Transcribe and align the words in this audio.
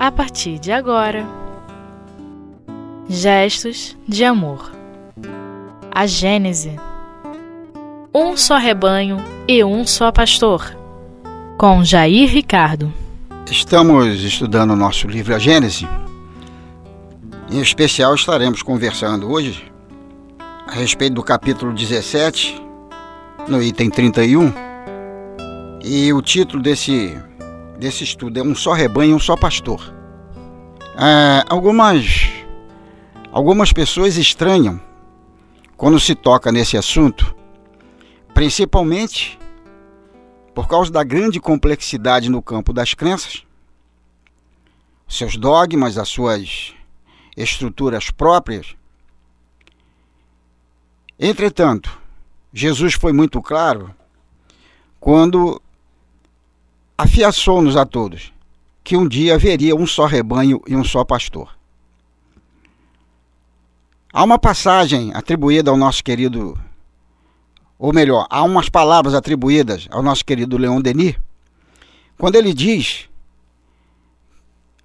a 0.00 0.10
partir 0.10 0.58
de 0.58 0.72
agora. 0.72 1.26
Gestos 3.06 3.94
de 4.08 4.24
amor. 4.24 4.72
A 5.90 6.06
Gênese. 6.06 6.74
Um 8.14 8.34
só 8.34 8.56
rebanho 8.56 9.18
e 9.46 9.62
um 9.62 9.86
só 9.86 10.10
pastor. 10.10 10.74
Com 11.58 11.84
Jair 11.84 12.30
Ricardo. 12.30 12.90
Estamos 13.50 14.24
estudando 14.24 14.70
o 14.70 14.76
nosso 14.76 15.06
livro 15.06 15.34
A 15.34 15.38
Gênese. 15.38 15.86
Em 17.52 17.60
especial 17.60 18.14
estaremos 18.14 18.62
conversando 18.62 19.30
hoje 19.30 19.70
a 20.66 20.72
respeito 20.72 21.16
do 21.16 21.22
capítulo 21.22 21.74
17, 21.74 22.58
no 23.46 23.62
item 23.62 23.90
31. 23.90 24.50
E 25.84 26.10
o 26.10 26.22
título 26.22 26.62
desse, 26.62 27.18
desse 27.80 28.04
estudo 28.04 28.38
é 28.38 28.42
Um 28.42 28.54
só 28.54 28.74
rebanho 28.74 29.16
um 29.16 29.18
só 29.18 29.34
pastor. 29.36 29.80
É, 30.96 31.44
algumas, 31.48 32.28
algumas 33.32 33.72
pessoas 33.72 34.18
estranham 34.18 34.78
quando 35.78 35.98
se 35.98 36.14
toca 36.14 36.52
nesse 36.52 36.76
assunto, 36.76 37.34
principalmente 38.34 39.38
por 40.54 40.68
causa 40.68 40.92
da 40.92 41.02
grande 41.02 41.40
complexidade 41.40 42.28
no 42.28 42.42
campo 42.42 42.70
das 42.70 42.92
crenças, 42.92 43.44
seus 45.08 45.36
dogmas, 45.36 45.96
as 45.96 46.08
suas 46.08 46.74
estruturas 47.34 48.10
próprias. 48.10 48.74
Entretanto, 51.18 51.98
Jesus 52.52 52.92
foi 52.92 53.12
muito 53.12 53.40
claro 53.40 53.94
quando 54.98 55.62
afiaçou-nos 57.00 57.78
a 57.78 57.86
todos 57.86 58.30
que 58.84 58.94
um 58.94 59.08
dia 59.08 59.34
haveria 59.34 59.74
um 59.74 59.86
só 59.86 60.04
rebanho 60.04 60.60
e 60.66 60.76
um 60.76 60.84
só 60.84 61.02
pastor. 61.02 61.56
Há 64.12 64.22
uma 64.22 64.38
passagem 64.38 65.10
atribuída 65.14 65.70
ao 65.70 65.78
nosso 65.78 66.04
querido, 66.04 66.60
ou 67.78 67.92
melhor, 67.92 68.26
há 68.28 68.42
umas 68.42 68.68
palavras 68.68 69.14
atribuídas 69.14 69.88
ao 69.90 70.02
nosso 70.02 70.22
querido 70.24 70.58
Leon 70.58 70.80
Denis, 70.80 71.16
quando 72.18 72.36
ele 72.36 72.52
diz, 72.52 73.08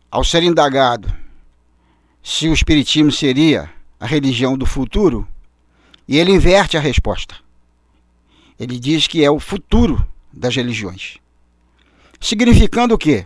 ao 0.09 0.23
ser 0.23 0.43
indagado 0.43 1.13
se 2.23 2.47
o 2.47 2.53
Espiritismo 2.53 3.11
seria 3.11 3.69
a 3.99 4.05
religião 4.05 4.57
do 4.57 4.65
futuro, 4.65 5.27
e 6.07 6.17
ele 6.17 6.31
inverte 6.31 6.77
a 6.77 6.79
resposta. 6.79 7.35
Ele 8.57 8.79
diz 8.79 9.05
que 9.05 9.21
é 9.21 9.29
o 9.29 9.39
futuro 9.39 10.05
das 10.31 10.55
religiões. 10.55 11.24
Significando 12.19 12.95
o 12.95 12.97
quê? 12.97 13.25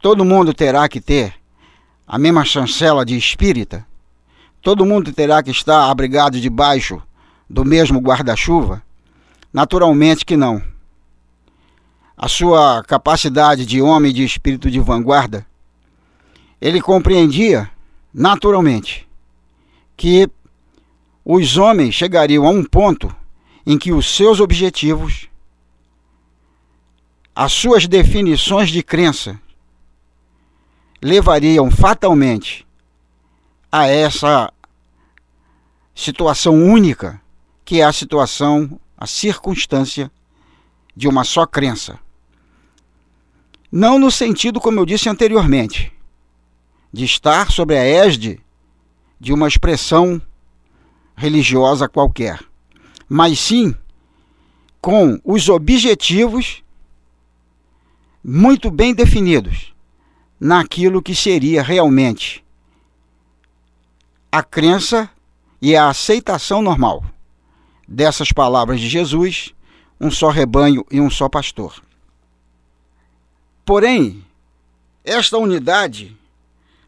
Todo 0.00 0.24
mundo 0.24 0.54
terá 0.54 0.88
que 0.88 1.00
ter 1.00 1.34
a 2.06 2.18
mesma 2.18 2.44
chancela 2.44 3.04
de 3.04 3.16
espírita? 3.16 3.86
Todo 4.62 4.86
mundo 4.86 5.12
terá 5.12 5.42
que 5.42 5.50
estar 5.50 5.90
abrigado 5.90 6.40
debaixo 6.40 7.02
do 7.48 7.64
mesmo 7.64 8.00
guarda-chuva? 8.00 8.82
Naturalmente 9.52 10.24
que 10.24 10.36
não. 10.36 10.62
A 12.16 12.28
sua 12.28 12.82
capacidade 12.84 13.64
de 13.64 13.80
homem 13.80 14.12
de 14.12 14.24
espírito 14.24 14.70
de 14.70 14.80
vanguarda, 14.80 15.46
ele 16.60 16.80
compreendia 16.80 17.70
naturalmente 18.12 19.06
que 19.96 20.28
os 21.24 21.56
homens 21.56 21.94
chegariam 21.94 22.46
a 22.46 22.50
um 22.50 22.64
ponto 22.64 23.14
em 23.66 23.78
que 23.78 23.92
os 23.92 24.08
seus 24.16 24.40
objetivos, 24.40 25.28
as 27.40 27.52
suas 27.52 27.86
definições 27.86 28.68
de 28.68 28.82
crença, 28.82 29.40
levariam 31.00 31.70
fatalmente 31.70 32.66
a 33.70 33.86
essa 33.86 34.52
situação 35.94 36.56
única, 36.56 37.22
que 37.64 37.80
é 37.80 37.84
a 37.84 37.92
situação, 37.92 38.80
a 38.96 39.06
circunstância 39.06 40.10
de 40.96 41.06
uma 41.06 41.22
só 41.22 41.46
crença. 41.46 42.00
Não 43.70 44.00
no 44.00 44.10
sentido, 44.10 44.58
como 44.58 44.80
eu 44.80 44.84
disse 44.84 45.08
anteriormente, 45.08 45.92
de 46.92 47.04
estar 47.04 47.52
sobre 47.52 47.78
a 47.78 47.84
égide 47.84 48.40
de 49.20 49.32
uma 49.32 49.46
expressão 49.46 50.20
religiosa 51.16 51.88
qualquer, 51.88 52.44
mas 53.08 53.38
sim 53.38 53.72
com 54.80 55.20
os 55.24 55.48
objetivos 55.48 56.64
muito 58.30 58.70
bem 58.70 58.92
definidos 58.92 59.72
naquilo 60.38 61.00
que 61.00 61.14
seria 61.14 61.62
realmente 61.62 62.44
a 64.30 64.42
crença 64.42 65.08
e 65.62 65.74
a 65.74 65.88
aceitação 65.88 66.60
normal 66.60 67.02
dessas 67.88 68.30
palavras 68.30 68.80
de 68.80 68.86
Jesus, 68.86 69.54
um 69.98 70.10
só 70.10 70.28
rebanho 70.28 70.84
e 70.90 71.00
um 71.00 71.08
só 71.08 71.26
pastor. 71.26 71.82
Porém, 73.64 74.22
esta 75.02 75.38
unidade 75.38 76.14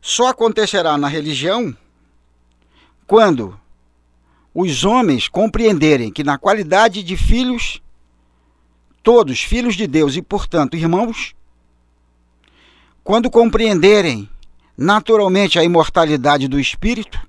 só 0.03 0.29
acontecerá 0.29 0.99
na 0.99 1.09
religião 1.09 1.75
quando 3.07 3.59
os 4.55 4.85
homens 4.85 5.27
compreenderem 5.27 6.13
que, 6.13 6.23
na 6.23 6.37
qualidade 6.37 7.03
de 7.03 7.17
filhos, 7.17 7.81
todos 9.03 9.41
filhos 9.41 9.75
de 9.75 9.87
Deus 9.87 10.17
e, 10.17 10.23
portanto, 10.23 10.77
irmãos, 10.77 11.35
quando 13.03 13.31
compreenderem 13.31 14.29
naturalmente 14.77 15.59
a 15.59 15.65
imortalidade 15.65 16.49
do 16.49 16.59
espírito, 16.59 17.21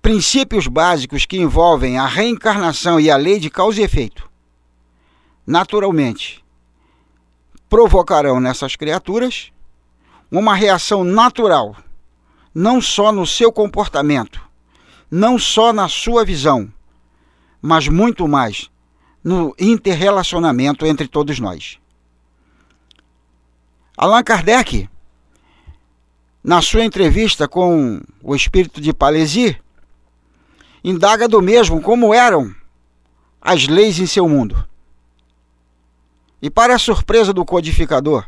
princípios 0.00 0.66
básicos 0.66 1.26
que 1.26 1.38
envolvem 1.38 1.98
a 1.98 2.06
reencarnação 2.06 2.98
e 2.98 3.10
a 3.10 3.16
lei 3.16 3.38
de 3.38 3.50
causa 3.50 3.80
e 3.80 3.84
efeito, 3.84 4.28
naturalmente 5.46 6.42
provocarão 7.68 8.40
nessas 8.40 8.74
criaturas 8.74 9.52
uma 10.30 10.54
reação 10.54 11.04
natural, 11.04 11.76
não 12.54 12.80
só 12.80 13.12
no 13.12 13.26
seu 13.26 13.52
comportamento, 13.52 14.40
não 15.10 15.38
só 15.38 15.72
na 15.72 15.88
sua 15.88 16.24
visão, 16.24 16.72
mas 17.60 17.88
muito 17.88 18.26
mais 18.26 18.70
no 19.22 19.54
interrelacionamento 19.58 20.86
entre 20.86 21.06
todos 21.06 21.38
nós. 21.38 21.78
Allan 23.96 24.22
Kardec, 24.22 24.88
na 26.42 26.62
sua 26.62 26.84
entrevista 26.84 27.46
com 27.46 28.00
o 28.22 28.34
espírito 28.34 28.80
de 28.80 28.94
Palesi, 28.94 29.56
indaga 30.82 31.28
do 31.28 31.42
mesmo 31.42 31.82
como 31.82 32.14
eram 32.14 32.54
as 33.40 33.66
leis 33.68 33.98
em 33.98 34.06
seu 34.06 34.28
mundo. 34.28 34.66
E 36.40 36.48
para 36.48 36.74
a 36.74 36.78
surpresa 36.78 37.32
do 37.32 37.44
codificador, 37.44 38.26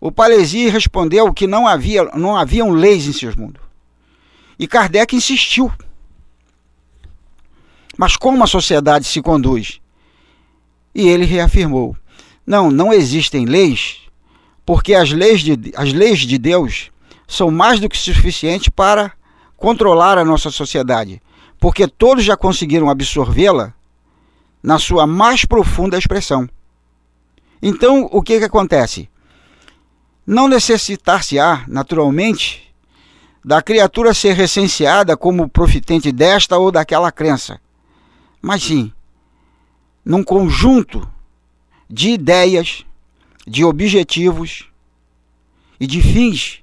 o 0.00 0.12
Palesi 0.12 0.68
respondeu 0.68 1.34
que 1.34 1.46
não 1.46 1.66
havia 1.66 2.04
não 2.14 2.36
haviam 2.36 2.70
leis 2.70 3.06
em 3.06 3.12
seus 3.12 3.34
mundos. 3.34 3.62
E 4.58 4.66
Kardec 4.66 5.16
insistiu. 5.16 5.72
Mas 7.98 8.16
como 8.16 8.44
a 8.44 8.46
sociedade 8.46 9.06
se 9.06 9.20
conduz? 9.20 9.79
E 10.94 11.08
ele 11.08 11.24
reafirmou: 11.24 11.96
não, 12.46 12.70
não 12.70 12.92
existem 12.92 13.44
leis, 13.44 13.98
porque 14.66 14.94
as 14.94 15.12
leis 15.12 15.40
de, 15.40 15.72
as 15.76 15.92
leis 15.92 16.20
de 16.20 16.38
Deus 16.38 16.90
são 17.26 17.50
mais 17.50 17.78
do 17.78 17.88
que 17.88 17.96
suficientes 17.96 18.68
para 18.68 19.12
controlar 19.56 20.18
a 20.18 20.24
nossa 20.24 20.50
sociedade, 20.50 21.22
porque 21.58 21.86
todos 21.86 22.24
já 22.24 22.36
conseguiram 22.36 22.90
absorvê-la 22.90 23.72
na 24.62 24.78
sua 24.78 25.06
mais 25.06 25.44
profunda 25.44 25.96
expressão. 25.96 26.48
Então, 27.62 28.08
o 28.10 28.22
que, 28.22 28.38
que 28.38 28.44
acontece? 28.44 29.08
Não 30.26 30.48
necessitar-se-á, 30.48 31.64
naturalmente, 31.68 32.72
da 33.44 33.62
criatura 33.62 34.12
ser 34.12 34.34
recenseada 34.34 35.16
como 35.16 35.48
profitente 35.48 36.10
desta 36.10 36.58
ou 36.58 36.70
daquela 36.70 37.12
crença, 37.12 37.60
mas 38.40 38.62
sim 38.62 38.92
num 40.04 40.22
conjunto 40.22 41.08
de 41.88 42.10
ideias, 42.10 42.84
de 43.46 43.64
objetivos 43.64 44.68
e 45.78 45.86
de 45.86 46.00
fins 46.00 46.60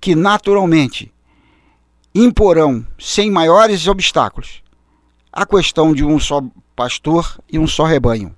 que 0.00 0.14
naturalmente 0.14 1.12
imporão 2.14 2.86
sem 2.98 3.30
maiores 3.30 3.86
obstáculos 3.86 4.62
a 5.32 5.46
questão 5.46 5.94
de 5.94 6.04
um 6.04 6.18
só 6.18 6.42
pastor 6.74 7.38
e 7.50 7.58
um 7.58 7.66
só 7.66 7.84
rebanho. 7.84 8.34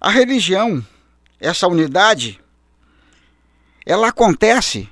A 0.00 0.10
religião, 0.10 0.84
essa 1.40 1.66
unidade, 1.66 2.40
ela 3.84 4.08
acontece 4.08 4.88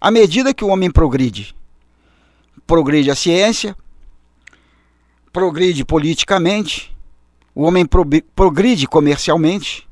à 0.00 0.10
medida 0.10 0.54
que 0.54 0.64
o 0.64 0.68
homem 0.68 0.90
progride. 0.90 1.54
Progride 2.66 3.10
a 3.10 3.14
ciência, 3.14 3.76
progride 5.32 5.84
politicamente, 5.84 6.95
o 7.56 7.62
homem 7.62 7.86
progride 8.34 8.86
comercialmente, 8.86 9.88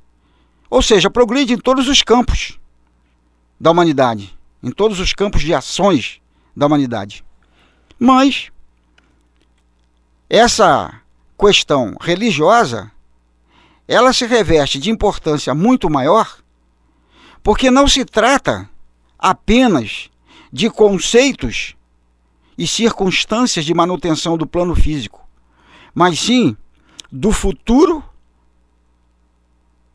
Ou 0.69 0.83
seja, 0.83 1.09
progride 1.09 1.55
em 1.55 1.59
todos 1.59 1.89
os 1.89 2.03
campos 2.03 2.59
da 3.59 3.71
humanidade, 3.71 4.37
em 4.63 4.71
todos 4.71 5.01
os 5.01 5.15
campos 5.15 5.41
de 5.41 5.55
ações 5.55 6.21
da 6.55 6.67
humanidade. 6.67 7.25
Mas 7.99 8.51
essa 10.29 11.01
questão 11.39 11.97
religiosa, 12.01 12.91
ela 13.87 14.13
se 14.13 14.27
reveste 14.27 14.79
de 14.79 14.91
importância 14.91 15.55
muito 15.55 15.89
maior, 15.89 16.39
porque 17.43 17.71
não 17.71 17.87
se 17.87 18.05
trata 18.05 18.69
apenas 19.19 20.11
de 20.53 20.69
conceitos 20.69 21.77
e 22.59 22.67
circunstâncias 22.67 23.65
de 23.65 23.73
manutenção 23.73 24.37
do 24.37 24.47
plano 24.47 24.75
físico, 24.75 25.27
mas 25.95 26.19
sim 26.19 26.57
do 27.17 27.31
futuro 27.31 28.03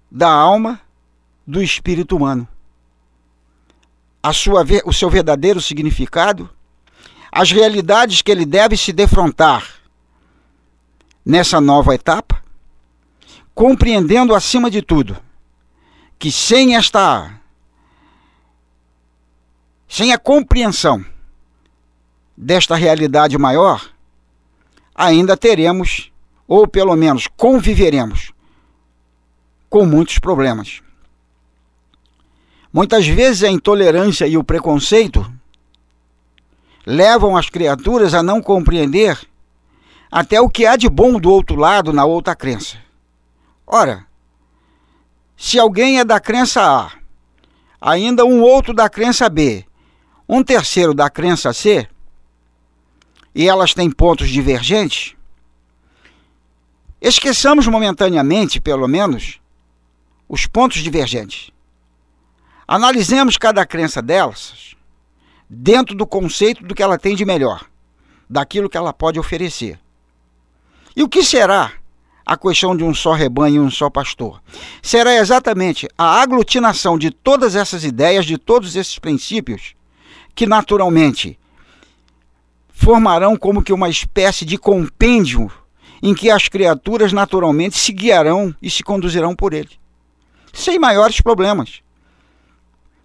da 0.09 0.31
alma 0.31 0.79
do 1.45 1.61
espírito 1.61 2.15
humano. 2.15 2.47
A 4.23 4.31
sua, 4.31 4.65
o 4.85 4.93
seu 4.93 5.09
verdadeiro 5.09 5.59
significado, 5.59 6.49
as 7.29 7.51
realidades 7.51 8.21
que 8.21 8.31
ele 8.31 8.45
deve 8.45 8.77
se 8.77 8.93
defrontar 8.93 9.67
nessa 11.25 11.59
nova 11.59 11.93
etapa, 11.93 12.41
compreendendo 13.53 14.33
acima 14.33 14.71
de 14.71 14.81
tudo 14.81 15.17
que 16.17 16.31
sem 16.31 16.77
esta 16.77 17.37
sem 19.89 20.13
a 20.13 20.17
compreensão 20.17 21.03
desta 22.37 22.75
realidade 22.75 23.37
maior, 23.37 23.89
ainda 24.95 25.35
teremos 25.35 26.09
ou 26.49 26.67
pelo 26.67 26.95
menos 26.95 27.27
conviveremos 27.37 28.33
com 29.69 29.85
muitos 29.85 30.17
problemas. 30.17 30.81
Muitas 32.73 33.05
vezes 33.05 33.43
a 33.43 33.51
intolerância 33.51 34.25
e 34.25 34.35
o 34.35 34.43
preconceito 34.43 35.31
levam 36.87 37.37
as 37.37 37.51
criaturas 37.51 38.15
a 38.15 38.23
não 38.23 38.41
compreender 38.41 39.19
até 40.11 40.41
o 40.41 40.49
que 40.49 40.65
há 40.65 40.75
de 40.75 40.89
bom 40.89 41.19
do 41.19 41.31
outro 41.31 41.55
lado 41.55 41.93
na 41.93 42.03
outra 42.03 42.35
crença. 42.35 42.77
Ora, 43.67 44.07
se 45.37 45.59
alguém 45.59 45.99
é 45.99 46.03
da 46.03 46.19
crença 46.19 46.63
A, 46.63 46.91
ainda 47.79 48.25
um 48.25 48.41
outro 48.41 48.73
da 48.73 48.89
crença 48.89 49.29
B, 49.29 49.63
um 50.27 50.43
terceiro 50.43 50.95
da 50.95 51.11
crença 51.11 51.53
C, 51.53 51.87
e 53.35 53.47
elas 53.47 53.75
têm 53.75 53.91
pontos 53.91 54.29
divergentes, 54.29 55.15
esqueçamos 57.01 57.67
momentaneamente, 57.67 58.59
pelo 58.59 58.87
menos, 58.87 59.39
os 60.27 60.45
pontos 60.45 60.81
divergentes. 60.81 61.51
Analisemos 62.67 63.37
cada 63.37 63.65
crença 63.65 64.01
delas 64.01 64.75
dentro 65.49 65.95
do 65.95 66.05
conceito 66.05 66.63
do 66.63 66.75
que 66.75 66.83
ela 66.83 66.99
tem 66.99 67.15
de 67.15 67.25
melhor, 67.25 67.65
daquilo 68.29 68.69
que 68.69 68.77
ela 68.77 68.93
pode 68.93 69.19
oferecer. 69.19 69.79
E 70.95 71.01
o 71.01 71.09
que 71.09 71.23
será 71.23 71.73
a 72.25 72.37
questão 72.37 72.77
de 72.77 72.83
um 72.83 72.93
só 72.93 73.13
rebanho 73.13 73.55
e 73.55 73.59
um 73.65 73.71
só 73.71 73.89
pastor? 73.89 74.39
Será 74.83 75.15
exatamente 75.15 75.87
a 75.97 76.21
aglutinação 76.21 76.97
de 76.97 77.09
todas 77.09 77.55
essas 77.55 77.83
ideias, 77.83 78.25
de 78.25 78.37
todos 78.37 78.75
esses 78.75 78.99
princípios, 78.99 79.73
que 80.35 80.45
naturalmente 80.45 81.39
formarão 82.69 83.35
como 83.35 83.63
que 83.63 83.73
uma 83.73 83.89
espécie 83.89 84.45
de 84.45 84.57
compêndio 84.57 85.51
em 86.01 86.13
que 86.13 86.29
as 86.29 86.47
criaturas 86.47 87.13
naturalmente 87.13 87.77
se 87.77 87.91
guiarão 87.91 88.53
e 88.61 88.69
se 88.69 88.83
conduzirão 88.83 89.35
por 89.35 89.53
ele, 89.53 89.71
sem 90.53 90.79
maiores 90.79 91.21
problemas. 91.21 91.81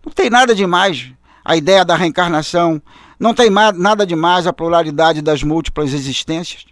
Não 0.04 0.12
tem 0.12 0.30
nada 0.30 0.54
demais 0.54 1.10
a 1.44 1.56
ideia 1.56 1.84
da 1.84 1.96
reencarnação, 1.96 2.80
não 3.18 3.34
tem 3.34 3.50
nada 3.50 4.06
demais 4.06 4.46
a 4.46 4.52
pluralidade 4.52 5.22
das 5.22 5.42
múltiplas 5.42 5.92
existências. 5.92 6.66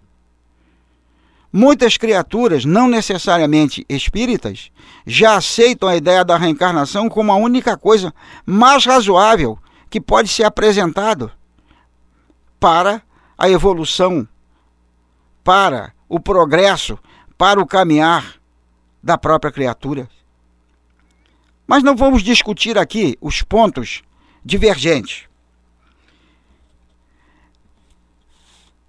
Muitas 1.53 1.99
criaturas, 1.99 2.65
não 2.65 2.89
necessariamente 2.89 3.85
espíritas, 3.87 4.71
já 5.07 5.37
aceitam 5.37 5.87
a 5.89 5.97
ideia 5.97 6.25
da 6.25 6.39
reencarnação 6.39 7.11
como 7.11 7.31
a 7.31 7.37
única 7.37 7.77
coisa 7.77 8.15
mais 8.47 8.87
razoável 8.87 9.59
que 9.91 10.01
pode 10.01 10.29
ser 10.29 10.45
apresentado 10.45 11.31
para 12.59 13.03
a 13.37 13.51
evolução, 13.51 14.27
para 15.45 15.93
o 16.13 16.21
progresso, 16.21 16.99
para 17.39 17.59
o 17.59 17.67
caminhar 17.67 18.35
da 19.03 19.17
própria 19.17 19.51
criatura. 19.51 20.07
Mas 21.67 21.83
não 21.83 21.97
vamos 21.97 22.23
discutir 22.23 22.77
aqui 22.77 23.17
os 23.19 23.41
pontos 23.41 24.03
divergentes. 24.45 25.25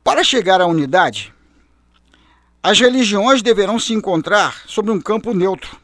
Para 0.04 0.22
chegar 0.22 0.60
à 0.60 0.66
unidade, 0.66 1.34
as 2.62 2.78
religiões 2.82 3.42
deverão 3.42 3.80
se 3.80 3.94
encontrar 3.94 4.62
sobre 4.68 4.92
um 4.92 5.00
campo 5.00 5.34
neutro, 5.34 5.78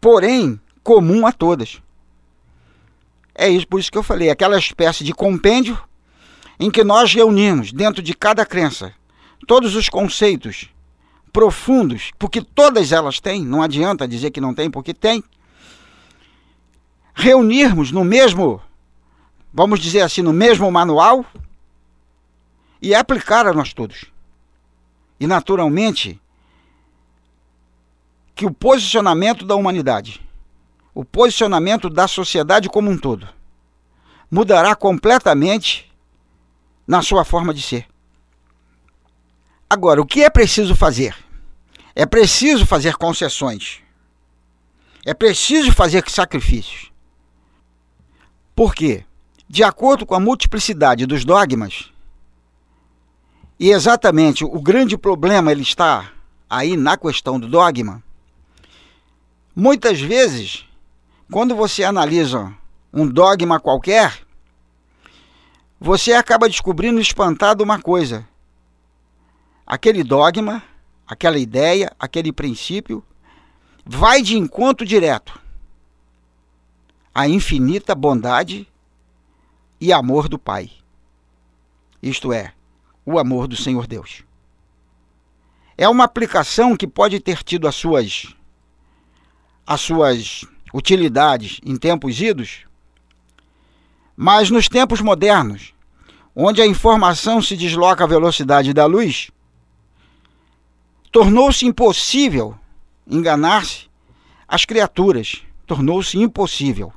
porém 0.00 0.60
comum 0.82 1.28
a 1.28 1.30
todas. 1.30 1.80
É 3.32 3.48
isso 3.48 3.68
por 3.68 3.78
isso 3.78 3.92
que 3.92 3.98
eu 3.98 4.02
falei, 4.02 4.30
aquela 4.30 4.58
espécie 4.58 5.04
de 5.04 5.14
compêndio 5.14 5.80
em 6.58 6.72
que 6.72 6.82
nós 6.82 7.14
reunimos 7.14 7.72
dentro 7.72 8.02
de 8.02 8.14
cada 8.14 8.44
crença 8.44 8.92
todos 9.44 9.76
os 9.76 9.88
conceitos 9.88 10.68
profundos, 11.32 12.12
porque 12.16 12.40
todas 12.40 12.92
elas 12.92 13.18
têm, 13.18 13.44
não 13.44 13.60
adianta 13.60 14.06
dizer 14.06 14.30
que 14.30 14.40
não 14.40 14.54
tem, 14.54 14.70
porque 14.70 14.94
tem. 14.94 15.22
Reunirmos 17.12 17.90
no 17.90 18.04
mesmo, 18.04 18.62
vamos 19.52 19.80
dizer 19.80 20.02
assim, 20.02 20.22
no 20.22 20.32
mesmo 20.32 20.70
manual 20.70 21.26
e 22.80 22.94
aplicar 22.94 23.46
a 23.46 23.52
nós 23.52 23.72
todos. 23.72 24.04
E 25.18 25.26
naturalmente 25.26 26.20
que 28.34 28.46
o 28.46 28.52
posicionamento 28.52 29.44
da 29.44 29.54
humanidade, 29.56 30.20
o 30.94 31.04
posicionamento 31.04 31.88
da 31.88 32.06
sociedade 32.06 32.68
como 32.68 32.90
um 32.90 32.98
todo, 32.98 33.28
mudará 34.30 34.76
completamente 34.76 35.90
na 36.86 37.02
sua 37.02 37.24
forma 37.24 37.52
de 37.54 37.62
ser. 37.62 37.93
Agora, 39.74 40.00
o 40.00 40.06
que 40.06 40.22
é 40.22 40.30
preciso 40.30 40.76
fazer? 40.76 41.16
É 41.96 42.06
preciso 42.06 42.64
fazer 42.64 42.94
concessões. 42.94 43.80
É 45.04 45.12
preciso 45.12 45.72
fazer 45.72 46.08
sacrifícios. 46.08 46.92
Por 48.54 48.72
quê? 48.72 49.04
De 49.48 49.64
acordo 49.64 50.06
com 50.06 50.14
a 50.14 50.20
multiplicidade 50.20 51.06
dos 51.06 51.24
dogmas, 51.24 51.90
e 53.58 53.70
exatamente 53.70 54.44
o 54.44 54.60
grande 54.62 54.96
problema 54.96 55.50
ele 55.50 55.62
está 55.62 56.08
aí 56.48 56.76
na 56.76 56.96
questão 56.96 57.40
do 57.40 57.48
dogma. 57.48 58.00
Muitas 59.56 60.00
vezes, 60.00 60.64
quando 61.32 61.56
você 61.56 61.82
analisa 61.82 62.54
um 62.92 63.08
dogma 63.08 63.58
qualquer, 63.58 64.20
você 65.80 66.12
acaba 66.12 66.48
descobrindo 66.48 67.00
espantado 67.00 67.64
uma 67.64 67.80
coisa. 67.80 68.24
Aquele 69.66 70.04
dogma, 70.04 70.62
aquela 71.06 71.38
ideia, 71.38 71.90
aquele 71.98 72.32
princípio 72.32 73.04
vai 73.84 74.22
de 74.22 74.36
encontro 74.36 74.86
direto 74.86 75.40
à 77.14 77.28
infinita 77.28 77.94
bondade 77.94 78.68
e 79.80 79.92
amor 79.92 80.28
do 80.28 80.38
Pai. 80.38 80.70
Isto 82.02 82.32
é, 82.32 82.52
o 83.06 83.18
amor 83.18 83.46
do 83.46 83.56
Senhor 83.56 83.86
Deus. 83.86 84.22
É 85.76 85.88
uma 85.88 86.04
aplicação 86.04 86.76
que 86.76 86.86
pode 86.86 87.20
ter 87.20 87.42
tido 87.42 87.66
as 87.66 87.74
suas 87.74 88.34
as 89.66 89.80
suas 89.80 90.44
utilidades 90.74 91.58
em 91.64 91.76
tempos 91.76 92.20
idos, 92.20 92.66
mas 94.14 94.50
nos 94.50 94.68
tempos 94.68 95.00
modernos, 95.00 95.72
onde 96.36 96.60
a 96.60 96.66
informação 96.66 97.40
se 97.40 97.56
desloca 97.56 98.04
à 98.04 98.06
velocidade 98.06 98.74
da 98.74 98.84
luz, 98.84 99.30
tornou-se 101.14 101.64
impossível 101.64 102.56
enganar-se 103.08 103.86
as 104.48 104.64
criaturas, 104.64 105.42
tornou-se 105.64 106.18
impossível 106.18 106.92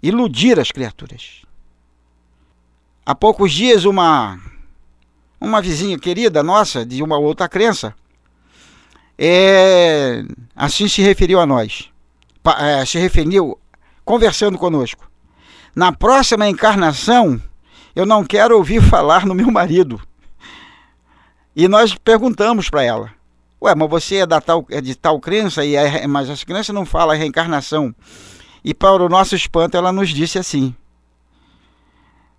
iludir 0.00 0.60
as 0.60 0.70
criaturas. 0.70 1.42
Há 3.04 3.16
poucos 3.16 3.52
dias 3.52 3.84
uma 3.84 4.38
uma 5.40 5.60
vizinha 5.60 5.98
querida 5.98 6.44
nossa, 6.44 6.86
de 6.86 7.02
uma 7.02 7.18
outra 7.18 7.48
crença, 7.48 7.92
é, 9.18 10.22
assim 10.54 10.86
se 10.86 11.02
referiu 11.02 11.40
a 11.40 11.46
nós. 11.46 11.90
É, 12.60 12.84
se 12.84 13.00
referiu 13.00 13.58
conversando 14.04 14.56
conosco. 14.56 15.10
Na 15.74 15.90
próxima 15.90 16.48
encarnação, 16.48 17.42
eu 17.96 18.06
não 18.06 18.24
quero 18.24 18.56
ouvir 18.56 18.80
falar 18.88 19.26
no 19.26 19.34
meu 19.34 19.50
marido. 19.50 20.00
E 21.58 21.66
nós 21.66 21.92
perguntamos 21.92 22.70
para 22.70 22.84
ela: 22.84 23.10
Ué, 23.60 23.74
mas 23.74 23.90
você 23.90 24.18
é, 24.18 24.26
da 24.26 24.40
tal, 24.40 24.64
é 24.70 24.80
de 24.80 24.94
tal 24.94 25.18
crença, 25.18 25.64
e 25.64 25.74
é, 25.74 26.06
mas 26.06 26.30
essa 26.30 26.46
crença 26.46 26.72
não 26.72 26.86
fala 26.86 27.16
reencarnação. 27.16 27.92
E 28.64 28.72
para 28.72 29.02
o 29.02 29.08
nosso 29.08 29.34
espanto, 29.34 29.76
ela 29.76 29.90
nos 29.90 30.10
disse 30.10 30.38
assim: 30.38 30.72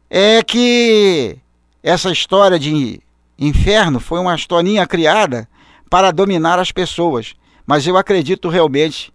é 0.09 0.41
que 0.41 1.37
essa 1.83 2.09
história 2.09 2.57
de 2.57 3.01
inferno 3.37 3.99
foi 3.99 4.21
uma 4.21 4.33
historinha 4.33 4.87
criada 4.87 5.49
para 5.89 6.11
dominar 6.11 6.57
as 6.57 6.71
pessoas, 6.71 7.35
mas 7.67 7.85
eu 7.85 7.97
acredito 7.97 8.47
realmente 8.47 9.11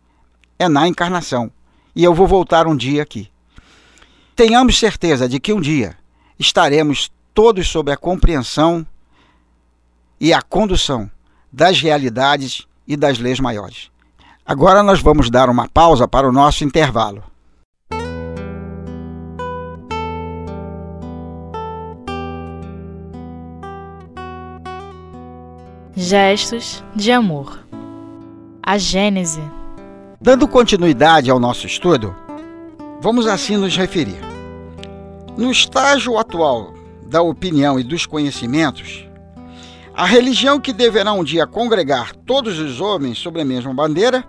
é 0.58 0.68
na 0.68 0.86
encarnação. 0.86 1.50
E 1.96 2.04
eu 2.04 2.12
vou 2.12 2.26
voltar 2.26 2.66
um 2.66 2.76
dia 2.76 3.02
aqui. 3.02 3.30
Tenhamos 4.36 4.78
certeza 4.78 5.26
de 5.26 5.40
que 5.40 5.54
um 5.54 5.62
dia 5.62 5.96
estaremos 6.38 7.10
todos 7.32 7.66
sob 7.68 7.90
a 7.90 7.96
compreensão 7.96 8.86
e 10.24 10.32
a 10.32 10.40
condução 10.40 11.10
das 11.52 11.82
realidades 11.82 12.66
e 12.88 12.96
das 12.96 13.18
leis 13.18 13.38
maiores. 13.38 13.90
Agora 14.46 14.82
nós 14.82 14.98
vamos 15.02 15.28
dar 15.28 15.50
uma 15.50 15.68
pausa 15.68 16.08
para 16.08 16.26
o 16.26 16.32
nosso 16.32 16.64
intervalo. 16.64 17.22
Gestos 25.94 26.82
de 26.96 27.12
amor. 27.12 27.62
A 28.62 28.78
Gênese. 28.78 29.42
Dando 30.18 30.48
continuidade 30.48 31.30
ao 31.30 31.38
nosso 31.38 31.66
estudo, 31.66 32.16
vamos 32.98 33.26
assim 33.26 33.58
nos 33.58 33.76
referir. 33.76 34.20
No 35.36 35.50
estágio 35.50 36.16
atual 36.16 36.72
da 37.06 37.20
opinião 37.20 37.78
e 37.78 37.84
dos 37.84 38.06
conhecimentos, 38.06 39.03
a 39.94 40.06
religião 40.06 40.60
que 40.60 40.72
deverá 40.72 41.12
um 41.12 41.22
dia 41.22 41.46
congregar 41.46 42.16
todos 42.16 42.58
os 42.58 42.80
homens 42.80 43.16
sob 43.18 43.40
a 43.40 43.44
mesma 43.44 43.72
bandeira 43.72 44.24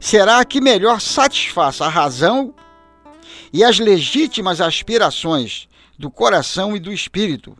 será 0.00 0.40
a 0.40 0.44
que 0.46 0.62
melhor 0.62 0.98
satisfaça 0.98 1.84
a 1.84 1.90
razão 1.90 2.54
e 3.52 3.62
as 3.62 3.78
legítimas 3.78 4.62
aspirações 4.62 5.68
do 5.98 6.10
coração 6.10 6.74
e 6.74 6.80
do 6.80 6.90
espírito, 6.90 7.56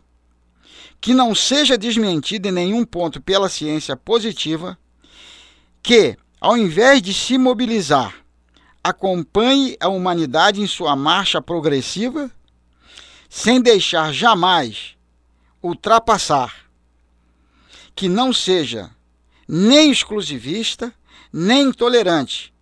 que 0.99 1.13
não 1.13 1.35
seja 1.35 1.77
desmentida 1.77 2.49
em 2.49 2.51
nenhum 2.51 2.83
ponto 2.83 3.21
pela 3.21 3.47
ciência 3.47 3.95
positiva, 3.95 4.77
que, 5.83 6.17
ao 6.41 6.57
invés 6.57 7.01
de 7.01 7.13
se 7.13 7.37
mobilizar, 7.37 8.15
acompanhe 8.83 9.77
a 9.79 9.87
humanidade 9.87 10.61
em 10.61 10.67
sua 10.67 10.95
marcha 10.95 11.41
progressiva, 11.41 12.31
sem 13.29 13.61
deixar 13.61 14.11
jamais 14.11 14.95
ultrapassar 15.61 16.66
que 17.97 18.07
não 18.07 18.31
seja 18.31 18.91
nem 19.47 19.89
exclusivista, 19.89 20.93
nem 21.33 21.63
intolerante, 21.63 22.53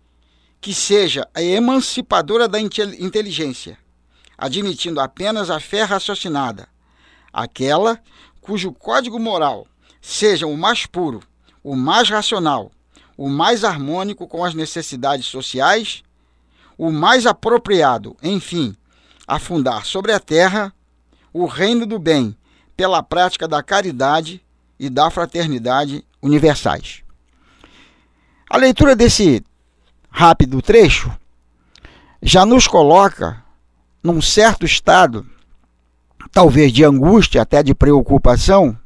que 0.62 0.72
seja 0.72 1.28
a 1.34 1.42
emancipadora 1.42 2.48
da 2.48 2.58
inteligência, 2.58 3.76
admitindo 4.38 4.98
apenas 4.98 5.50
a 5.50 5.60
fé 5.60 5.82
raciocinada, 5.82 6.66
aquela 7.30 8.00
cujo 8.40 8.72
código 8.72 9.18
moral 9.18 9.66
seja 10.00 10.46
o 10.46 10.56
mais 10.56 10.86
puro, 10.86 11.22
o 11.62 11.76
mais 11.76 12.08
racional, 12.08 12.72
o 13.14 13.28
mais 13.28 13.62
harmônico 13.62 14.26
com 14.26 14.42
as 14.42 14.54
necessidades 14.54 15.26
sociais, 15.26 16.02
o 16.78 16.90
mais 16.90 17.26
apropriado, 17.26 18.16
enfim, 18.22 18.74
a 19.26 19.38
fundar 19.38 19.84
sobre 19.84 20.12
a 20.12 20.18
terra 20.18 20.72
o 21.30 21.44
reino 21.44 21.84
do 21.84 21.98
bem 21.98 22.34
pela 22.74 23.02
prática 23.02 23.46
da 23.46 23.62
caridade 23.62 24.40
e 24.78 24.90
da 24.90 25.10
fraternidade 25.10 26.04
universais. 26.22 27.02
A 28.48 28.56
leitura 28.56 28.94
desse 28.94 29.44
rápido 30.10 30.62
trecho 30.62 31.12
já 32.22 32.46
nos 32.46 32.66
coloca 32.66 33.42
num 34.02 34.22
certo 34.22 34.64
estado, 34.64 35.26
talvez 36.30 36.72
de 36.72 36.84
angústia, 36.84 37.42
até 37.42 37.62
de 37.62 37.74
preocupação, 37.74 38.78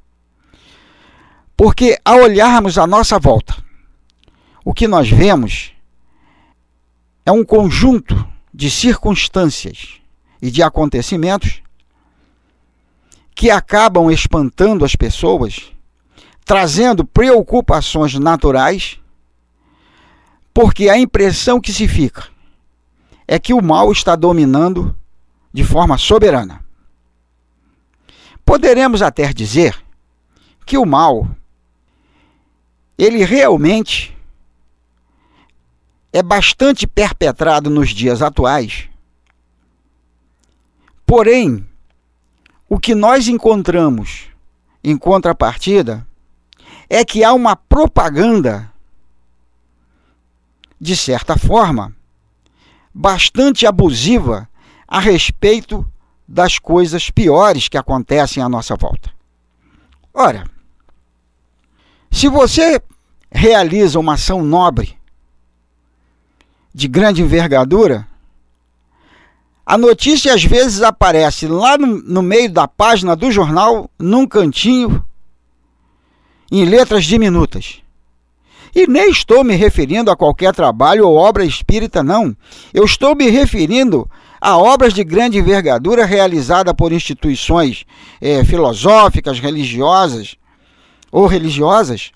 porque 1.56 1.98
ao 2.04 2.20
olharmos 2.20 2.78
a 2.78 2.86
nossa 2.86 3.18
volta, 3.18 3.54
o 4.64 4.72
que 4.72 4.88
nós 4.88 5.10
vemos 5.10 5.72
é 7.24 7.30
um 7.30 7.44
conjunto 7.44 8.26
de 8.52 8.70
circunstâncias 8.70 10.00
e 10.40 10.50
de 10.50 10.62
acontecimentos 10.62 11.62
que 13.34 13.50
acabam 13.50 14.10
espantando 14.10 14.84
as 14.84 14.96
pessoas 14.96 15.70
trazendo 16.50 17.04
preocupações 17.04 18.12
naturais, 18.14 18.98
porque 20.52 20.88
a 20.88 20.98
impressão 20.98 21.60
que 21.60 21.72
se 21.72 21.86
fica 21.86 22.26
é 23.28 23.38
que 23.38 23.54
o 23.54 23.62
mal 23.62 23.92
está 23.92 24.16
dominando 24.16 24.92
de 25.52 25.62
forma 25.62 25.96
soberana. 25.96 26.64
Poderemos 28.44 29.00
até 29.00 29.32
dizer 29.32 29.80
que 30.66 30.76
o 30.76 30.84
mal 30.84 31.28
ele 32.98 33.24
realmente 33.24 34.18
é 36.12 36.20
bastante 36.20 36.84
perpetrado 36.84 37.70
nos 37.70 37.90
dias 37.90 38.22
atuais. 38.22 38.88
Porém, 41.06 41.64
o 42.68 42.76
que 42.76 42.92
nós 42.92 43.28
encontramos 43.28 44.24
em 44.82 44.98
contrapartida 44.98 46.09
é 46.92 47.04
que 47.04 47.22
há 47.22 47.32
uma 47.32 47.54
propaganda, 47.54 48.68
de 50.80 50.96
certa 50.96 51.38
forma, 51.38 51.94
bastante 52.92 53.64
abusiva 53.64 54.48
a 54.88 54.98
respeito 54.98 55.86
das 56.26 56.58
coisas 56.58 57.08
piores 57.08 57.68
que 57.68 57.78
acontecem 57.78 58.42
à 58.42 58.48
nossa 58.48 58.74
volta. 58.74 59.08
Ora, 60.12 60.44
se 62.10 62.28
você 62.28 62.82
realiza 63.30 64.00
uma 64.00 64.14
ação 64.14 64.42
nobre, 64.42 64.98
de 66.74 66.88
grande 66.88 67.22
envergadura, 67.22 68.06
a 69.64 69.78
notícia 69.78 70.34
às 70.34 70.42
vezes 70.42 70.82
aparece 70.82 71.46
lá 71.46 71.78
no, 71.78 71.86
no 71.86 72.22
meio 72.22 72.50
da 72.50 72.66
página 72.66 73.14
do 73.14 73.30
jornal, 73.30 73.88
num 73.96 74.26
cantinho, 74.26 75.04
em 76.50 76.64
letras 76.64 77.04
diminutas. 77.04 77.80
E 78.74 78.86
nem 78.86 79.10
estou 79.10 79.42
me 79.42 79.54
referindo 79.54 80.10
a 80.10 80.16
qualquer 80.16 80.54
trabalho 80.54 81.06
ou 81.06 81.16
obra 81.16 81.44
espírita, 81.44 82.02
não. 82.02 82.36
Eu 82.72 82.84
estou 82.84 83.14
me 83.14 83.28
referindo 83.28 84.08
a 84.40 84.56
obras 84.56 84.94
de 84.94 85.04
grande 85.04 85.38
envergadura 85.38 86.04
realizada 86.06 86.72
por 86.72 86.92
instituições 86.92 87.84
é, 88.20 88.42
filosóficas, 88.44 89.38
religiosas 89.38 90.36
ou 91.12 91.26
religiosas 91.26 92.12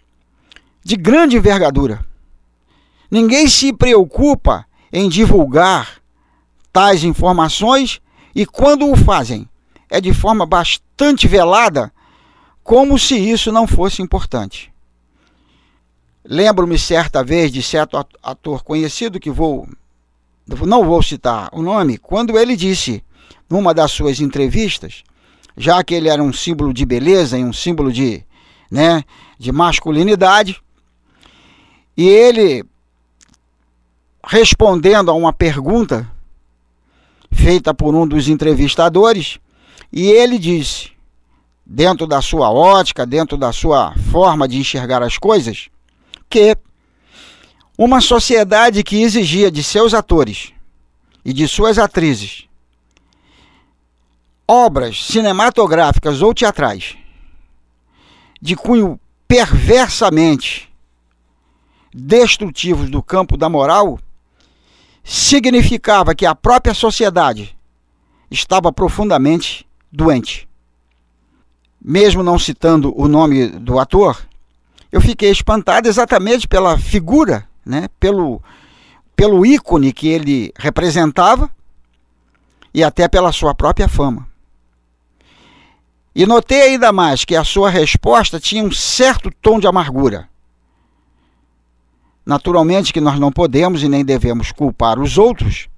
de 0.83 0.97
grande 0.97 1.37
envergadura. 1.37 2.05
Ninguém 3.11 3.49
se 3.49 3.73
preocupa 3.73 4.65
em 4.93 5.09
divulgar 5.09 5.99
tais 6.73 7.05
informações 7.05 8.01
e, 8.35 8.47
quando 8.47 8.91
o 8.91 8.97
fazem, 8.97 9.49
é 9.91 10.01
de 10.01 10.13
forma 10.13 10.47
bastante 10.47 11.29
velada 11.29 11.93
como 12.65 12.99
se 12.99 13.15
isso 13.15 13.53
não 13.53 13.67
fosse 13.67 14.01
importante. 14.01 14.73
Lembro-me 16.25 16.79
certa 16.79 17.23
vez 17.23 17.53
de 17.53 17.63
certo 17.63 17.99
ator 18.23 18.65
conhecido 18.65 19.21
que 19.21 19.31
vou 19.31 19.69
não 20.67 20.85
vou 20.85 21.03
citar 21.03 21.49
o 21.53 21.63
nome, 21.63 21.97
quando 21.97 22.39
ele 22.39 22.57
disse 22.57 23.03
numa 23.49 23.73
das 23.73 23.93
suas 23.93 24.21
entrevistas, 24.21 25.03
já 25.57 25.83
que 25.83 25.95
ele 25.95 26.09
era 26.09 26.23
um 26.23 26.33
símbolo 26.33 26.73
de 26.73 26.85
beleza 26.85 27.39
e 27.39 27.45
um 27.45 27.53
símbolo 27.53 27.91
de, 27.91 28.23
né, 28.71 29.05
de 29.39 29.51
masculinidade, 29.53 30.61
e 31.97 32.07
ele 32.07 32.65
respondendo 34.27 35.11
a 35.11 35.15
uma 35.15 35.33
pergunta 35.33 36.11
feita 37.31 37.73
por 37.73 37.95
um 37.95 38.07
dos 38.07 38.29
entrevistadores, 38.29 39.39
e 39.91 40.07
ele 40.11 40.39
disse: 40.39 40.94
dentro 41.65 42.07
da 42.07 42.21
sua 42.21 42.51
ótica, 42.51 43.07
dentro 43.07 43.37
da 43.37 43.53
sua 43.53 43.95
forma 44.11 44.47
de 44.47 44.59
enxergar 44.59 45.03
as 45.03 45.17
coisas, 45.17 45.69
que 46.29 46.57
uma 47.77 48.01
sociedade 48.01 48.83
que 48.83 49.03
exigia 49.03 49.51
de 49.51 49.63
seus 49.63 49.95
atores 49.95 50.53
e 51.25 51.33
de 51.33 51.49
suas 51.49 51.79
atrizes 51.79 52.45
obras 54.47 55.05
cinematográficas 55.07 56.21
ou 56.21 56.35
teatrais 56.35 56.97
de 58.41 58.55
cunho 58.55 59.01
perversamente 59.27 60.71
destrutivos 61.95 62.91
do 62.91 63.03
campo 63.03 63.37
da 63.37 63.49
moral, 63.49 63.99
significava 65.03 66.15
que 66.15 66.27
a 66.27 66.35
própria 66.35 66.75
sociedade 66.75 67.57
estava 68.31 68.73
profundamente 68.73 69.67
doente 69.93 70.49
mesmo 71.85 72.23
não 72.23 72.39
citando 72.39 72.99
o 72.99 73.07
nome 73.07 73.49
do 73.49 73.79
ator, 73.79 74.27
eu 74.91 75.03
fiquei 75.03 75.31
espantado 75.31 75.87
exatamente 75.87 76.49
pela 76.49 76.79
figura, 76.79 77.47
né? 77.67 77.89
pelo, 78.01 78.41
pelo 79.15 79.45
ícone 79.45 79.93
que 79.93 80.09
ele 80.09 80.51
representava 80.57 81.51
e 82.73 82.83
até 82.83 83.07
pela 83.07 83.33
sua 83.33 83.55
própria 83.55 83.87
fama. 83.87 84.27
E 86.15 86.25
notei 86.25 86.63
ainda 86.63 86.91
mais 86.91 87.25
que 87.25 87.37
a 87.37 87.45
sua 87.45 87.69
resposta 87.69 88.41
tinha 88.41 88.65
um 88.65 88.73
certo 88.73 89.31
tom 89.43 89.59
de 89.59 89.67
amargura. 89.67 90.29
Naturalmente 92.25 92.93
que 92.93 93.01
nós 93.01 93.19
não 93.19 93.31
podemos 93.31 93.83
e 93.83 93.89
nem 93.89 94.05
devemos 94.05 94.53
culpar 94.53 94.99
os 94.99 95.19
outros, 95.19 95.69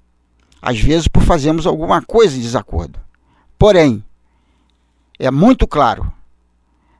às 0.61 0.79
vezes 0.79 1.07
por 1.07 1.23
fazermos 1.23 1.67
alguma 1.67 2.01
coisa 2.01 2.37
em 2.37 2.41
desacordo. 2.41 2.99
Porém, 3.57 4.03
é 5.19 5.31
muito 5.31 5.67
claro 5.67 6.11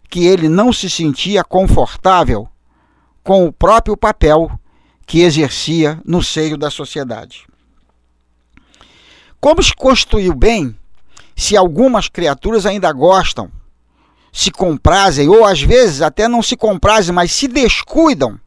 que 0.09 0.25
ele 0.25 0.49
não 0.49 0.71
se 0.71 0.89
sentia 0.89 1.43
confortável 1.43 2.47
com 3.23 3.45
o 3.45 3.51
próprio 3.51 3.97
papel 3.97 4.49
que 5.05 5.21
exercia 5.21 6.01
no 6.05 6.23
seio 6.23 6.57
da 6.57 6.69
sociedade. 6.69 7.45
Como 9.39 9.61
se 9.61 9.73
construiu 9.73 10.33
bem 10.33 10.75
se 11.35 11.55
algumas 11.55 12.07
criaturas 12.07 12.65
ainda 12.65 12.91
gostam, 12.91 13.51
se 14.33 14.49
comprazem, 14.49 15.29
ou 15.29 15.45
às 15.45 15.61
vezes 15.61 16.01
até 16.01 16.27
não 16.27 16.41
se 16.41 16.55
comprazem, 16.57 17.13
mas 17.13 17.31
se 17.31 17.47
descuidam, 17.47 18.39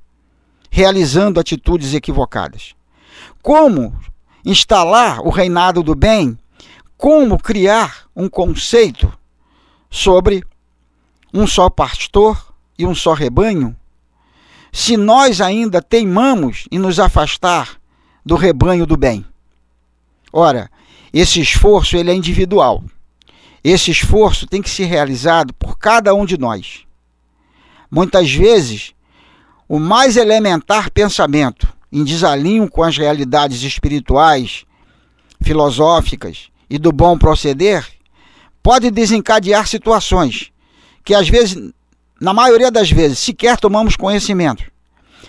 realizando 0.70 1.38
atitudes 1.38 1.94
equivocadas. 1.94 2.74
Como 3.42 3.94
instalar 4.44 5.20
o 5.20 5.30
reinado 5.30 5.82
do 5.82 5.94
bem? 5.94 6.38
Como 6.96 7.38
criar 7.38 8.06
um 8.14 8.28
conceito 8.28 9.12
sobre 9.90 10.44
um 11.34 11.46
só 11.46 11.68
pastor 11.68 12.54
e 12.78 12.86
um 12.86 12.94
só 12.94 13.12
rebanho? 13.12 13.76
Se 14.72 14.96
nós 14.96 15.40
ainda 15.40 15.82
teimamos 15.82 16.66
em 16.70 16.78
nos 16.78 17.00
afastar 17.00 17.80
do 18.24 18.36
rebanho 18.36 18.86
do 18.86 18.96
bem. 18.96 19.24
Ora, 20.32 20.70
esse 21.12 21.40
esforço 21.40 21.96
ele 21.96 22.10
é 22.10 22.14
individual. 22.14 22.84
Esse 23.62 23.90
esforço 23.90 24.46
tem 24.46 24.62
que 24.62 24.70
ser 24.70 24.84
realizado 24.84 25.52
por 25.54 25.76
cada 25.76 26.14
um 26.14 26.24
de 26.24 26.38
nós. 26.38 26.84
Muitas 27.90 28.32
vezes, 28.32 28.94
o 29.68 29.78
mais 29.78 30.16
elementar 30.16 30.90
pensamento 30.90 31.68
em 31.92 32.04
desalinho 32.04 32.70
com 32.70 32.82
as 32.82 32.96
realidades 32.96 33.62
espirituais, 33.62 34.64
filosóficas 35.42 36.48
e 36.68 36.78
do 36.78 36.92
bom 36.92 37.18
proceder 37.18 37.86
pode 38.62 38.90
desencadear 38.90 39.66
situações 39.66 40.50
que 41.04 41.14
às 41.14 41.28
vezes, 41.28 41.72
na 42.20 42.32
maioria 42.32 42.70
das 42.70 42.90
vezes, 42.90 43.18
sequer 43.18 43.58
tomamos 43.58 43.96
conhecimento, 43.96 44.64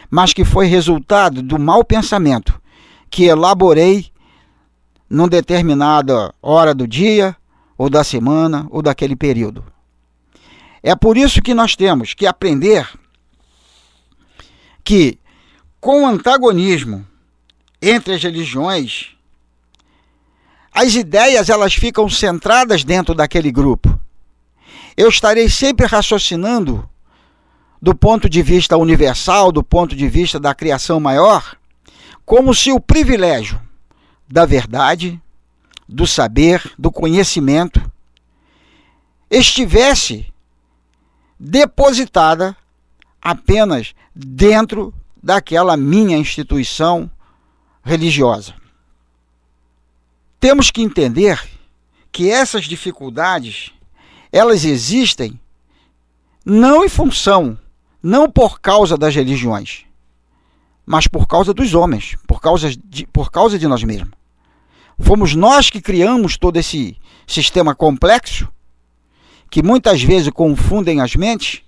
mas 0.10 0.34
que 0.34 0.44
foi 0.44 0.68
resultado 0.68 1.42
do 1.42 1.58
mau 1.58 1.84
pensamento 1.84 2.60
que 3.10 3.26
elaborei 3.26 4.12
numa 5.10 5.28
determinada 5.28 6.34
hora 6.42 6.74
do 6.74 6.88
dia, 6.88 7.36
ou 7.78 7.90
da 7.90 8.04
semana, 8.04 8.68
ou 8.70 8.82
daquele 8.82 9.16
período. 9.16 9.64
É 10.84 10.96
por 10.96 11.18
isso 11.18 11.42
que 11.42 11.54
nós 11.54 11.76
temos 11.76 12.14
que 12.14 12.26
aprender 12.26 12.88
que, 14.84 15.18
com 15.80 16.04
o 16.04 16.08
antagonismo 16.08 17.06
entre 17.82 18.14
as 18.14 18.24
religiões, 18.24 19.16
as 20.74 20.96
ideias 20.96 21.50
elas 21.50 21.74
ficam 21.74 22.10
centradas 22.10 22.84
dentro 22.84 23.14
daquele 23.14 23.52
grupo. 23.52 24.00
Eu 24.96 25.10
estarei 25.10 25.50
sempre 25.50 25.86
raciocinando 25.86 26.88
do 27.82 27.96
ponto 27.96 28.30
de 28.30 28.42
vista 28.42 28.78
universal, 28.78 29.52
do 29.52 29.64
ponto 29.64 29.96
de 29.96 30.08
vista 30.08 30.40
da 30.40 30.54
criação 30.54 31.00
maior, 31.00 31.58
como 32.24 32.54
se 32.54 32.72
o 32.72 32.80
privilégio 32.80 33.60
da 34.30 34.46
verdade, 34.46 35.20
do 35.90 36.06
saber, 36.08 36.72
do 36.78 36.92
conhecimento, 36.92 37.82
estivesse 39.30 40.32
depositada 41.40 42.56
apenas 43.22 43.94
dentro 44.16 44.94
daquela 45.22 45.76
minha 45.76 46.18
instituição 46.18 47.10
religiosa. 47.84 48.61
Temos 50.42 50.72
que 50.72 50.82
entender 50.82 51.40
que 52.12 52.32
essas 52.32 52.66
dificuldades 52.66 53.72
elas 54.32 54.66
existem 54.66 55.40
não 56.44 56.84
em 56.84 56.90
função, 56.90 57.56
não 58.02 58.28
por 58.28 58.60
causa 58.60 58.98
das 58.98 59.14
religiões, 59.14 59.86
mas 60.84 61.06
por 61.06 61.28
causa 61.28 61.54
dos 61.54 61.76
homens, 61.76 62.18
por 62.26 62.42
causa 62.42 62.72
de, 62.76 63.06
por 63.06 63.30
causa 63.30 63.60
de 63.60 63.68
nós 63.68 63.84
mesmos. 63.84 64.14
Fomos 65.00 65.36
nós 65.36 65.70
que 65.70 65.80
criamos 65.80 66.38
todo 66.38 66.58
esse 66.58 66.98
sistema 67.28 67.76
complexo, 67.76 68.52
que 69.48 69.62
muitas 69.62 70.02
vezes 70.02 70.32
confundem 70.32 71.02
as 71.02 71.16
mentes, 71.16 71.62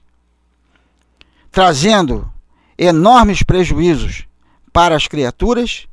trazendo 1.51 2.27
enormes 2.75 3.43
prejuízos 3.43 4.25
para 4.71 4.95
as 4.95 5.07
criaturas 5.07 5.87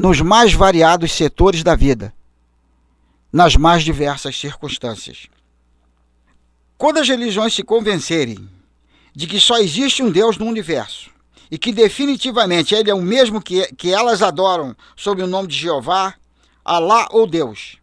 nos 0.00 0.22
mais 0.22 0.54
variados 0.54 1.12
setores 1.12 1.62
da 1.62 1.76
vida, 1.76 2.10
nas 3.30 3.54
mais 3.54 3.82
diversas 3.82 4.34
circunstâncias. 4.34 5.26
Quando 6.78 6.96
as 6.96 7.06
religiões 7.06 7.54
se 7.54 7.62
convencerem 7.62 8.48
de 9.14 9.26
que 9.26 9.38
só 9.38 9.58
existe 9.58 10.02
um 10.02 10.10
Deus 10.10 10.38
no 10.38 10.46
universo 10.46 11.10
e 11.50 11.58
que 11.58 11.70
definitivamente 11.70 12.74
ele 12.74 12.90
é 12.90 12.94
o 12.94 13.02
mesmo 13.02 13.42
que, 13.42 13.66
que 13.74 13.92
elas 13.92 14.22
adoram 14.22 14.74
sob 14.96 15.22
o 15.22 15.26
nome 15.26 15.48
de 15.48 15.56
Jeová, 15.58 16.14
Alá 16.64 17.06
ou 17.10 17.26
Deus, 17.26 17.76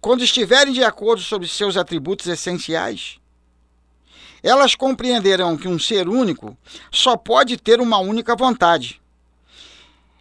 quando 0.00 0.24
estiverem 0.24 0.72
de 0.72 0.82
acordo 0.82 1.20
sobre 1.20 1.46
seus 1.48 1.76
atributos 1.76 2.28
essenciais, 2.28 3.18
elas 4.42 4.74
compreenderão 4.74 5.54
que 5.54 5.68
um 5.68 5.78
ser 5.78 6.08
único 6.08 6.56
só 6.90 7.14
pode 7.14 7.58
ter 7.58 7.78
uma 7.78 7.98
única 7.98 8.34
vontade. 8.34 9.02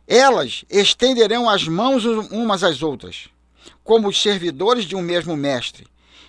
Elas 0.08 0.64
estenderão 0.70 1.50
as 1.50 1.68
mãos 1.68 2.06
umas 2.06 2.64
às 2.64 2.84
outras, 2.84 3.30
como 3.84 4.08
os 4.08 4.22
servidores 4.22 4.86
de 4.86 4.96
um 4.96 5.02
mesmo 5.02 5.36
mestre 5.36 5.88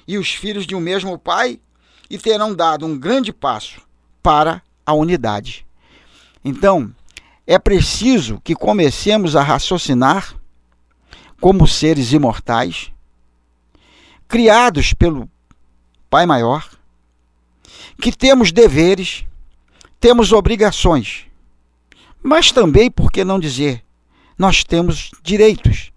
e 0.08 0.16
os 0.18 0.30
filhos 0.30 0.66
de 0.66 0.74
um 0.74 0.80
mesmo 0.80 1.18
pai, 1.18 1.60
e 2.08 2.16
terão 2.16 2.54
dado 2.54 2.86
um 2.86 2.96
grande 2.96 3.32
passo 3.32 3.80
para 4.22 4.62
a 4.84 4.92
unidade. 4.92 5.66
Então, 6.44 6.94
é 7.46 7.58
preciso 7.58 8.40
que 8.44 8.54
comecemos 8.54 9.34
a 9.34 9.42
raciocinar 9.42 10.34
como 11.40 11.66
seres 11.66 12.12
imortais, 12.12 12.92
criados 14.28 14.94
pelo 14.94 15.28
Pai 16.08 16.24
Maior, 16.24 16.68
que 18.00 18.12
temos 18.12 18.52
deveres, 18.52 19.24
temos 19.98 20.32
obrigações, 20.32 21.26
mas 22.26 22.52
também, 22.52 22.90
por 22.90 23.10
que 23.10 23.24
não 23.24 23.38
dizer, 23.38 23.82
nós 24.38 24.64
temos 24.64 25.10
direitos. 25.22 25.92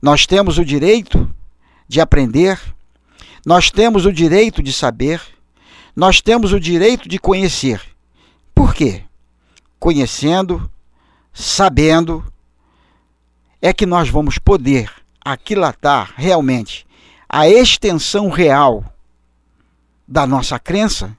Nós 0.00 0.26
temos 0.26 0.58
o 0.58 0.64
direito 0.64 1.28
de 1.88 2.00
aprender, 2.00 2.60
nós 3.44 3.70
temos 3.70 4.06
o 4.06 4.12
direito 4.12 4.62
de 4.62 4.72
saber, 4.72 5.20
nós 5.94 6.20
temos 6.20 6.52
o 6.52 6.60
direito 6.60 7.08
de 7.08 7.18
conhecer. 7.18 7.80
Por 8.54 8.74
quê? 8.74 9.06
conhecendo, 9.78 10.68
sabendo, 11.32 12.24
é 13.60 13.72
que 13.72 13.86
nós 13.86 14.08
vamos 14.08 14.38
poder 14.38 14.90
aquilatar 15.24 16.12
realmente 16.16 16.86
a 17.28 17.48
extensão 17.48 18.28
real 18.28 18.84
da 20.06 20.26
nossa 20.26 20.58
crença, 20.58 21.16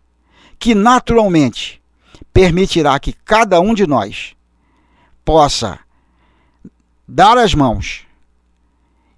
que 0.57 0.73
naturalmente 0.73 1.81
permitirá 2.33 2.99
que 2.99 3.13
cada 3.13 3.59
um 3.59 3.73
de 3.73 3.85
nós 3.85 4.35
possa 5.27 5.77
dar 7.05 7.37
as 7.37 7.53
mãos 7.53 8.07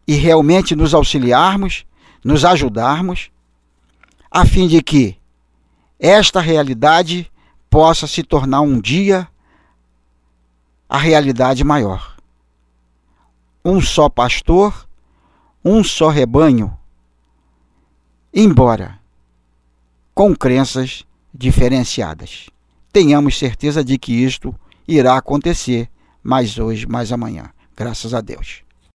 e 0.08 0.16
realmente 0.16 0.76
nos 0.76 0.96
auxiliarmos, 0.96 1.86
nos 2.26 2.44
ajudarmos, 2.44 3.30
a 4.32 4.44
fim 4.44 4.68
de 4.68 4.82
que 4.82 5.16
esta 6.00 6.42
realidade 6.42 7.32
possa 7.70 8.08
se 8.08 8.24
tornar 8.24 8.62
um 8.62 8.82
dia 8.82 9.28
a 10.90 10.98
realidade 10.98 11.64
maior. 11.64 12.18
Um 13.64 13.80
só 13.80 14.10
pastor, 14.10 14.90
um 15.64 15.84
só 15.84 16.10
rebanho, 16.10 16.76
embora 18.34 19.00
com 20.16 20.36
crenças 20.36 21.06
diferenciadas. 21.32 22.50
Tenhamos 22.92 23.38
certeza 23.38 23.84
de 23.84 24.00
que 24.00 24.12
isto 24.12 24.60
irá 24.88 25.16
acontecer 25.16 25.88
mais 26.24 26.58
hoje, 26.58 26.86
mais 26.88 27.12
amanhã. 27.12 27.52
Graças 27.76 28.14
a 28.14 28.22
Deus. 28.22 28.69